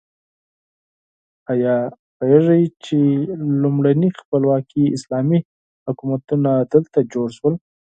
[1.51, 1.75] ایا
[2.17, 2.97] پوهیږئ چې
[3.61, 5.39] لومړني خپلواکي اسلامي
[5.87, 7.53] حکومتونه دلته جوړ شول؟